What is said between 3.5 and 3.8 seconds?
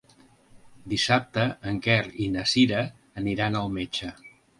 al